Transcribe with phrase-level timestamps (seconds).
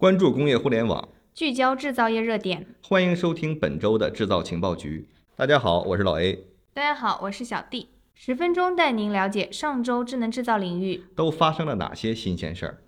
[0.00, 2.64] 关注工业互联网，聚焦制造业热点。
[2.84, 5.08] 欢迎收听本周的制造情报局。
[5.34, 6.38] 大家好，我是老 A。
[6.72, 7.88] 大家好，我是小 D。
[8.14, 12.78] 十分钟带您了解上周智能制造领域都发生了哪些新鲜事儿。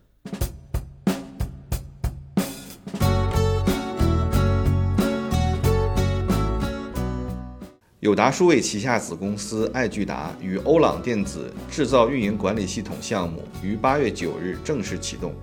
[7.98, 15.34] 友达数位旗下子公司爱聚达与欧朗电子制造运营管理系统项目于八月九日正式启动。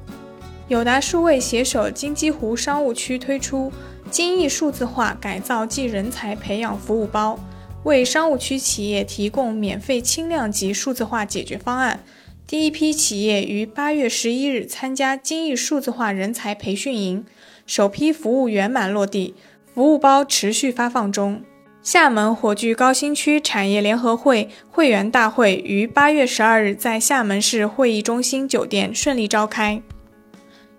[0.68, 3.72] 友达数位携手金鸡湖商务区推出
[4.12, 7.40] 精益数字化改造暨人才培养服务包，
[7.84, 12.04] 为商务区企业提供免费轻量级数字化解决方案。
[12.46, 17.26] 第一批企业于八月十一日参加精益数字化人才培训营，
[17.66, 19.36] 首批服务圆满落地，
[19.74, 21.42] 服务包持续发放中。
[21.82, 29.82] 厦门火炬高新区产业联合会会员大会于八月十二日在厦门市会议中心酒店顺利召开。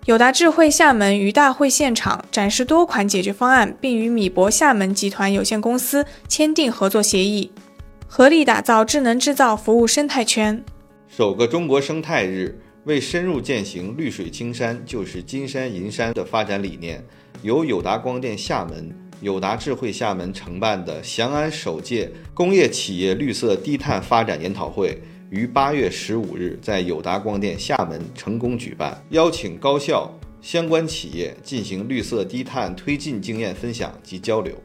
[0.05, 7.51] 友达智慧厦门于大会现场展示多款解决方案，并与米博厦门集团有限公司签订合作协议，
[8.07, 10.63] 合力打造智能制造服务生态圈。
[11.07, 17.03] 首个中国生态日为深入践行“绿水青山就是金山银山”的发展理念，
[17.43, 18.89] 由友达光电厦门。
[19.21, 24.97] 友达智慧厦门承办的翔安首届工业企业绿色低碳发展研讨会
[25.29, 34.55] 于八月十五日在友达光电厦门成功举办，邀请高校相关企业进行绿色低碳推进经验分享及交流。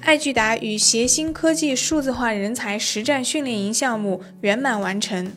[0.00, 5.30] 爱聚达与协鑫科技数字化人才实战训练营项目圆满完成，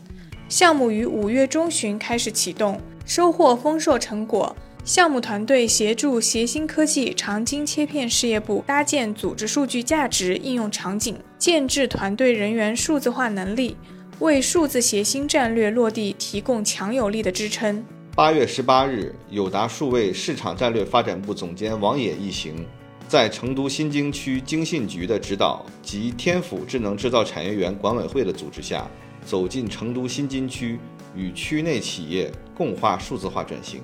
[0.49, 4.55] 项目于五月中旬开始启动，收获丰硕成果。
[4.83, 13.77] 项目团队协助协鑫科技长晶切片事业部搭建组织数据价值应用场景，建制团队人员数字化能力，
[14.23, 17.83] 为数字协鑫战略落地提供强有力的支撑。
[18.15, 22.65] 八月十八日，友达数位市场战略发展部总监王野一行，
[23.05, 28.89] 在成都新京区经信局的指导及天府智能制造产业园管委会的组织下，
[29.25, 30.79] 走进成都新津区，
[31.13, 33.81] 与区内企业共话数字化转型。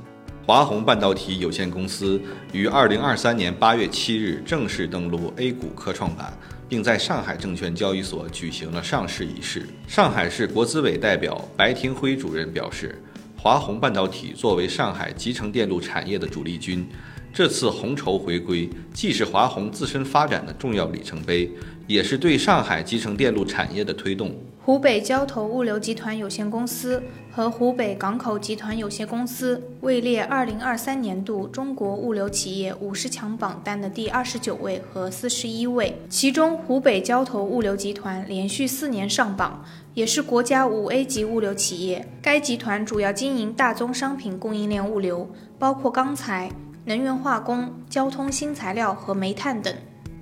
[0.47, 2.19] 华虹半导体有限公司
[2.53, 6.33] 于二零二三年八月七日正式登陆 A 股科创板，
[6.69, 9.67] 并在上海证券交易所举行了上市仪式。
[9.87, 13.01] 上海市国资委代表白廷辉主任表示，
[13.35, 16.87] 华虹半导体作为上海集成电路产业的主力军，
[17.33, 21.49] 这次红筹回归既是华虹自身发展的重要里程碑，
[21.87, 24.35] 也是对上海集成电路产业的推动。
[24.61, 27.01] 湖北交投物流集团有限公司
[27.31, 39.63] 和湖北港口集团有限公司位列2023年度中国物流企业五十强榜单的第二十九位和四十一位，其中湖北交投物流集团连续四年上榜，
[39.95, 42.07] 也是国家五 A 级物流企业。
[42.21, 46.51] 该集团主要经营大宗商品供应链物流，包括钢材、
[46.89, 49.71] 能源化工、交通新材料和煤炭等。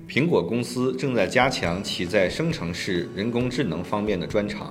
[0.06, 4.70] 苹果公司正在加强其在生成式人工智能方面的专长，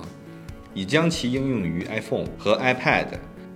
[0.72, 3.06] 已将其应用于 iPhone 和 iPad。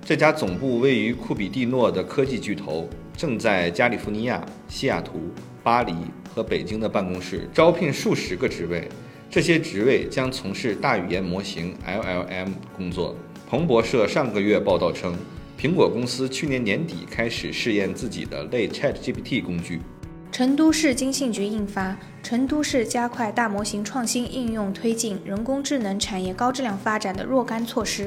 [0.04, 5.31] 这家总部位于库比蒂诺的科技巨头正在加利福尼亚、西雅图、
[5.62, 5.94] 巴黎
[6.34, 8.88] 和北京的办公室招聘数十个职位，
[9.31, 13.14] 这些职位将从事大语言模型 LLM 工作。
[13.48, 15.14] 彭博社上个月报道称，
[15.62, 19.80] 苹果公司去年年底开始试验自己的类 ChatGPT 工具。
[20.32, 28.06] 成都市经信局印发《成都市加快大模型创新应用推进人工智能产业高质量发展的若干措施》，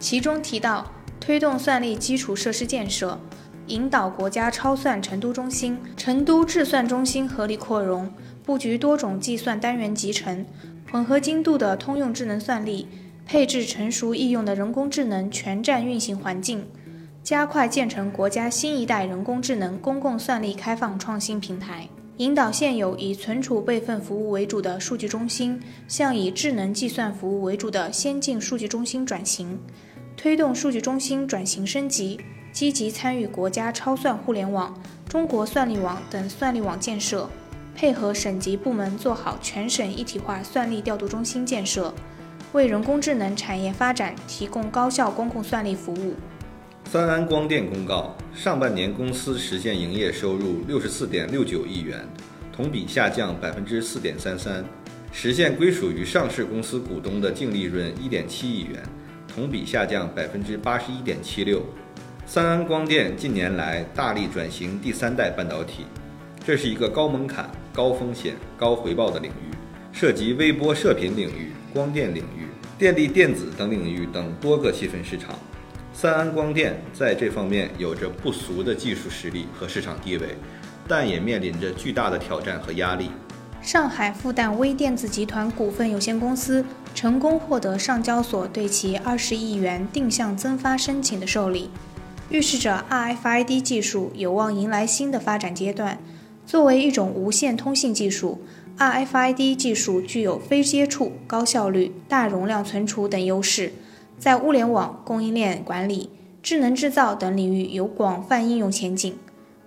[0.00, 3.20] 其中提到，推动算力基础设施建设，
[3.68, 8.12] 引导国家超算成都中心、成都智算中心合理扩容，
[8.42, 10.44] 布局多种计算单元集成、
[10.90, 12.88] 混合精度的通用智能算力，
[13.24, 16.66] 配置成熟易用的人工智能全站运行环境。
[17.30, 29.56] 加快建成国家新一代人工智能公共算力开放创新平台，引导现有以存储备份服务为主的数据中心向以智能计算服务为主的先进数据中心转型，
[30.16, 32.18] 推动数据中心转型升级，
[32.50, 34.76] 积极参与国家超算互联网、
[35.08, 37.30] 中国算力网等算力网建设，
[37.76, 41.94] 配合省级部门做好全省一体化算力调度中心建设，
[42.50, 46.14] 为人工智能产业发展提供高效公共算力服务。
[46.92, 52.04] 三安光电公告，上半年公司实现营业收入六十四点六九亿元，
[52.52, 54.64] 同比下降百分之四点三三，
[55.12, 58.82] 实现归属于上市公司股东的净利润一点七亿元，
[59.32, 61.62] 同比下降百分之八十一点七六。
[62.26, 65.84] 三安光电近年来大力转型第三代半导体，
[66.44, 69.54] 这是一个高门槛、高风险、高回报的领域，
[69.92, 75.38] 涉及微波射频领域、光电领域、电力电子等领域等多个细分市场。
[75.92, 80.28] 三安光电在这方面有着不俗的技术实力和市场地位，
[80.88, 83.10] 但也面临着巨大的挑战和压力。
[83.60, 86.64] 上海复旦微电子集团股份有限公司
[86.94, 91.68] 成功获得上交所对其二十亿元定向增发申请的受理，
[92.30, 95.98] 预示着 RFID 技术有望迎来新的发展阶段。
[96.46, 98.40] 作为一种无线通信技术
[98.78, 103.74] ，RFID 技术具有非接触、高效率、大容量存储等优势。
[104.20, 106.10] 在物联网、供应链管理、
[106.42, 109.16] 智能制造等领域有广泛应用前景。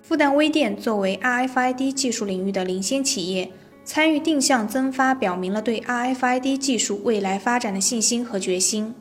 [0.00, 3.50] 复旦微电作为 RFID 技术领域的领先企业，
[3.84, 8.94] 参与定向增发，表明了对 RFID 技术未来发展的信心和决心。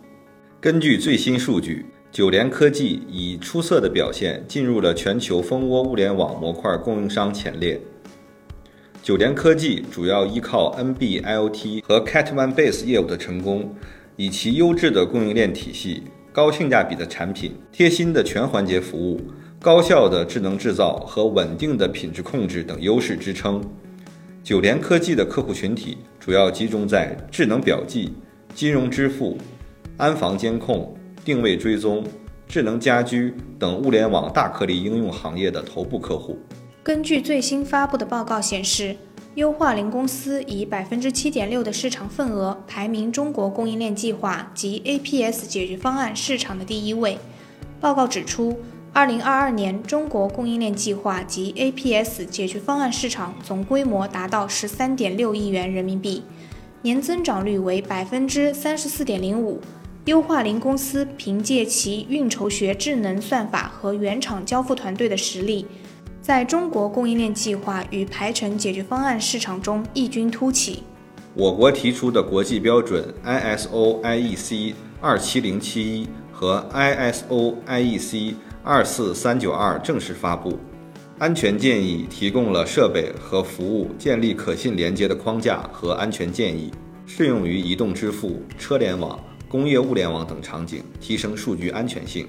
[0.59, 7.79] 根据最新数据，九联科技以出色的表现进入了全球蜂窝物联网模块供应商前列。
[9.03, 13.75] 九联科技主要依靠 NB-IoT 和 Cat One Base 业务的成功。
[14.15, 19.19] 以其优质的供应链体系、高性价比的产品、贴心的全环节服务、
[19.60, 23.63] 高效的智能制造和稳定的品质控制等优势支撑，
[24.44, 28.13] 九联科技的客户群体主要集中在智能表记、
[28.54, 29.38] 金融支付、
[29.98, 30.95] 安防监控、
[31.25, 32.04] 定位追踪、
[32.48, 36.38] 智能家居等物联网大颗粒应用行业的头部客户。
[36.83, 38.95] 根据最新发布的报告显示。
[39.35, 47.18] 优化林公司以百分之七点六的市场份额排名中国供应链计划及 APS 解决方案市场的第一位。
[47.81, 48.59] 报告指出，
[48.94, 56.21] 二零二二年中国供应链计划及 APS 解决方案市场总规模达到十三点六亿元人民币，
[56.83, 59.59] 年增长率为百分之三十四点零五。
[60.06, 65.65] 优化林公司凭借其运筹学智能算法和原厂交付团队的实力。
[66.24, 70.81] 在中国供应链计划与排程解决方案市场中异军突起。
[71.34, 80.58] 我国提出的国际标准 ISO IEC 二七零七一和 ISO IEC 二四三九二正式发布，
[81.20, 86.72] 安全建议提供了设备和服务建立可信连接的框架和安全建议，
[87.06, 92.25] 适用于移动支付、车联网、工业物联网等场景，提升数据安全性。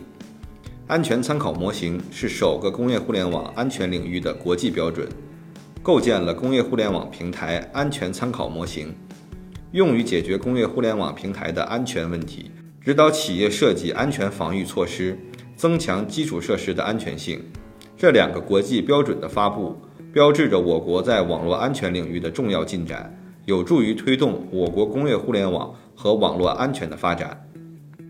[0.86, 5.08] 安全参考模型是首个工业互联网安全领域的国际标准，
[5.82, 8.94] 构建了工业互联网平台安全参考模型，
[9.72, 12.50] 用于解决工业互联网平台的安全问题，
[12.82, 15.19] 指导企业设计安全防御措施，
[15.56, 17.42] 增强基础设施的安全性。
[17.96, 19.75] 这两个国际标准的发布，
[20.12, 23.10] 标志着我国在网络安全领域的重要进展，
[23.46, 27.40] 有助于推动我国工业互联网和网络安全的发展。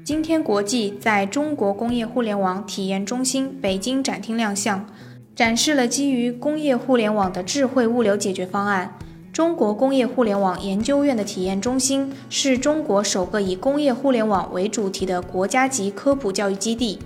[0.05, 4.87] 今天国际在中国工业互联网体验中心北京展厅亮相，
[5.35, 8.99] 展示了基于工业互联网的智慧物流解决方案。
[9.33, 16.99] 中国工业互联网研究院的体验中心是中国首个以工业互联网为主题的国家级科普教育基地。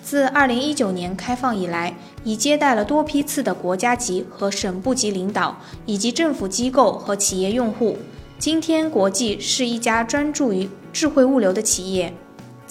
[0.00, 7.98] 自2019年开放以来，已接待了多批次的国家级和省部级领导，以及政府机构和企业用户。
[8.38, 12.14] 今天国际是一家专注于智慧物流的企业。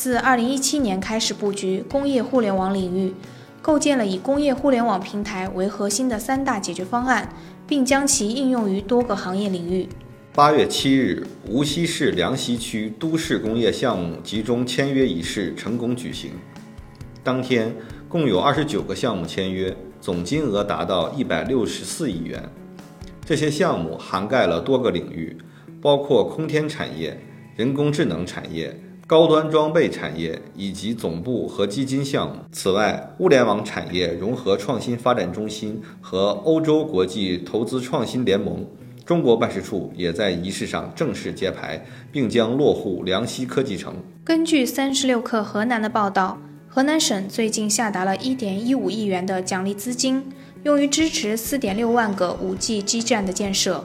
[0.03, 3.13] 自2017年开始布局工业互联网领域，
[3.61, 7.33] 构建了以工业互联网平台为核心的三大解决方案，
[7.65, 9.88] 并将其应用于多个行业领域。
[10.33, 16.31] 八月七日，无锡市梁溪区都市工业项目集中签约仪式成功举行。
[17.23, 17.73] 当天，
[18.09, 22.43] 共有二十九个项目签约，总金额达到一百六十四亿元。
[23.24, 25.38] 这些项目涵盖了多个领域，
[25.81, 27.17] 包括空天产业、
[27.55, 28.77] 人工智能产业。
[29.05, 32.38] 高端装备产业以及总部和基金项目。
[32.53, 38.65] 此外，物联网产业融合创新发展中心和欧洲国际投资创新联盟
[39.05, 43.93] 中国办事处也在仪式上正式揭牌，并将落户梁溪科技城。
[44.24, 46.38] 根据三十六氪河南的报道，
[46.69, 50.24] 河南省最近下达了一点一五亿元的奖励资金，
[50.63, 53.83] 用于支持四点六万个五 G 基站的建设。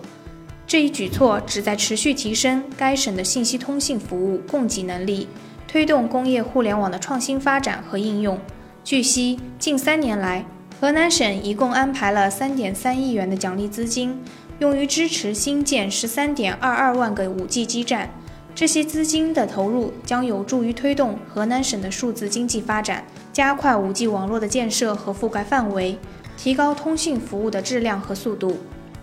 [0.69, 5.27] 这一举措旨在持续提升该省的信息通信服务供给能力，
[5.67, 8.39] 推动工业互联网的创新发展和应用。
[8.85, 10.45] 据悉，近三年来，
[10.79, 14.21] 河南省一共安排了三点三亿元的奖励资金，
[14.59, 18.11] 用于支持新建十三点二二万个五 G 基站。
[18.55, 25.99] 这些资金的投入将有助于推动河南省的数字经济发展，加快五 G 网络的建设和覆盖范围，
[26.37, 28.59] 提高通信服务的质量和速度。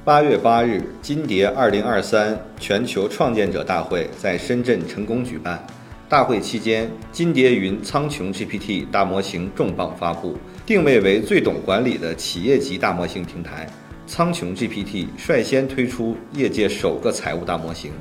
[0.05, 5.65] 八月八日，金蝶二零二三全球创建者大会在深圳成功举办。
[6.07, 13.67] 大会期间，金蝶云苍穹 GPT 大模型重磅发布，定位为最懂管理的企业级大模型平台。
[14.05, 17.91] 苍穹 GPT 率先推出业界首个财务大模型，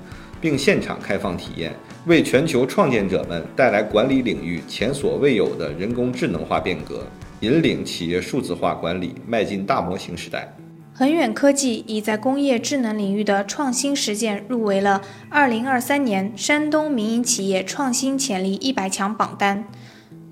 [0.42, 7.06] 并现场开放体验，为全球创建者们带来管理领域前所未有的人工智能化变革，
[7.40, 10.54] 引领企业数字化管理迈进大模型时代。
[10.96, 19.64] 恒远科技已在工业智能领域的创新实践入围了2023年山东民营企业创新潜力一百强榜单，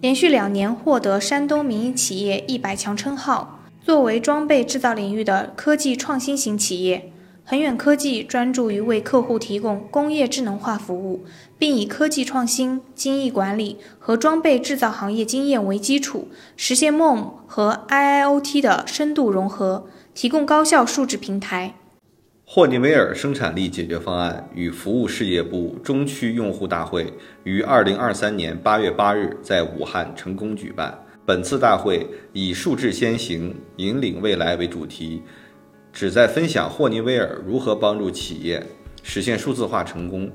[0.01, 3.59] 连续两年获得山东民营企业一百强称号。
[3.85, 7.11] 作为装备制造领域的科技创新型企业，
[7.45, 11.25] 恒远科技专注于为客户提供工业智能化服务，
[11.59, 21.75] 并以科技创新、精益管理和装备制造行业经验为基础，实现 MOM 和 IIoT 的深度融合，提供高效数字平台。
[22.45, 27.11] 霍尼韦尔生产力解决方案与服务事业部中区用户大会
[27.45, 30.99] 于二零二三年八月八日在武汉成功举办。
[31.25, 35.23] 本次大会以“数字先行，引领未来”为主题，
[35.93, 38.63] 旨在分享霍尼韦尔如何帮助企业
[39.03, 40.31] 实现数字化成功，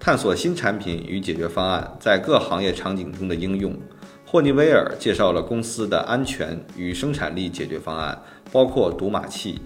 [0.00, 3.76] 探索新产品与解决方案在各行业场景中的应用。
[4.24, 9.60] 霍尼韦尔介绍了公司的安全与生产力解决方案，包括读码器、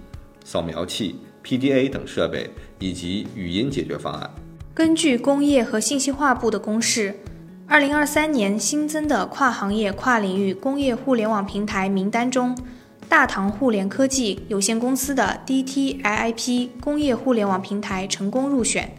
[0.44, 4.30] 扫描器、PDA 等设备以及语音解决方案。
[4.74, 7.20] 根据工业和信息化部的公示。
[7.68, 12.54] 二零二三年新增的跨行业、跨领域工业互联网平台名单中，
[13.08, 18.94] 大唐互联科技有限公司的 DTIIP 工业互联网平台成功入选，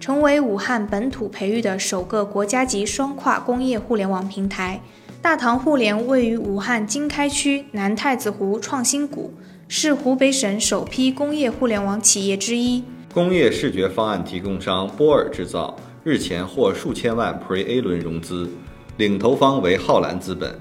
[0.00, 4.80] 成为武汉本土培育的首个国家级双跨工业互联网平台。
[5.24, 9.32] 大唐互联位于武汉经开区南太子湖创新谷，
[9.68, 12.84] 是湖北省首批工业互联网企业之一。
[13.14, 15.74] 工业视觉方案提供商波尔制造。
[16.02, 18.50] 日前获数千万 Pre-A 轮融资，
[18.98, 20.54] 领投方为浩蓝资本，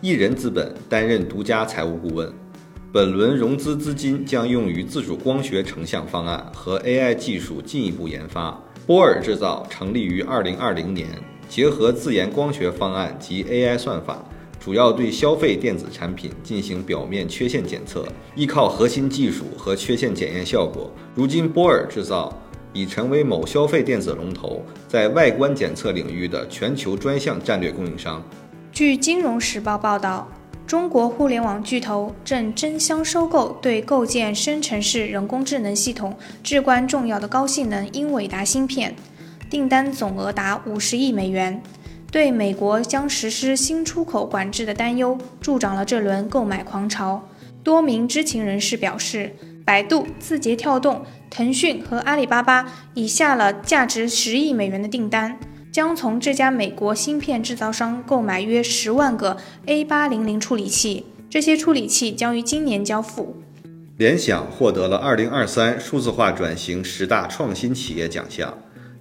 [0.00, 2.32] 一人资本担任独家财务顾问。
[2.90, 8.58] 本轮融资资金将用于自主光学成像方案和 AI 技术进一步研发。
[8.86, 11.06] 波尔制造成立于2020年，
[11.50, 14.24] 结合自研光学方案及 AI 算法，
[14.60, 20.88] 主要对消费电子产品进行表面缺陷检测，依靠核心技术和缺陷检验效果。
[21.12, 22.32] 如今，波尔制造。
[22.72, 28.22] 已成为某消费电子龙头在外观检测领域的全球专项战略供应商。
[28.70, 30.28] 据《金融时报》报道，
[30.68, 38.94] 中国互联网巨头正争相收购对构建生成式人工智能系统至关重要的高性能英伟达芯片，
[39.50, 41.60] 订单总额达五十亿美元。
[42.10, 47.28] 对美国将实施新出口管制的担忧，助长了这轮购买狂潮。
[47.62, 49.34] 多名知情人士表示。
[49.62, 55.38] 百度、字节跳动、腾讯和阿里巴巴已下了价值十亿美元的订单，
[55.70, 61.06] 将从这家美国芯片制造商购买约十万个 A 八零零处理器。
[61.28, 63.36] 这些处理器将于今年交付。
[63.96, 68.58] 联想获得了二零二三数字化转型十大创新企业奖项。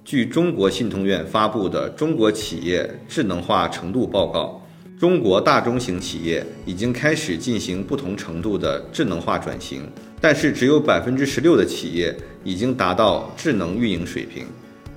[0.09, 4.59] 据中国信通院发布的《中国企业智能化程度报告》，
[4.99, 9.87] 中国大中型企业已经开始进行不同程度的智能化转型。
[10.19, 14.47] 但是，只有百分之十六的企业已经达到智能运营水平。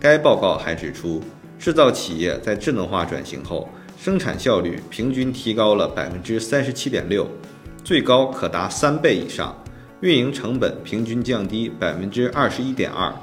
[0.01, 1.21] 该报告还指出，
[1.59, 7.29] 制造企业在智能化转型后，生产效率平均提高了百分之三十七点六，
[7.85, 9.55] 最高可达三倍以上；
[10.01, 13.15] 运营成本平均降低百分之二十一点二，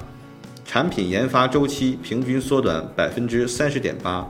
[0.72, 4.24] 产品研发周期平均缩短百分之三十点八，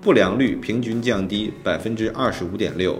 [0.00, 2.98] 不良率平均降低百分之二十五点六。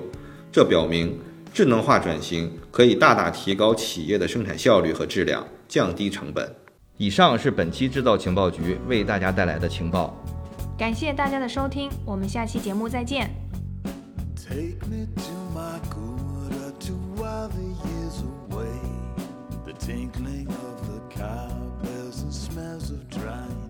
[0.52, 1.18] 这表明。
[1.50, 6.54] 智能化转型可以大大提高企业的生产效率和质量，降低成本。
[6.98, 10.14] 以上是本期制造情报局为大家带来的情报。
[10.76, 13.30] 感谢大家的收听，我们下期节目再见。
[14.36, 15.80] Take me to my
[16.80, 18.76] to while the years away.
[19.64, 21.63] The tinkling of the and
[22.54, 23.63] smells of drying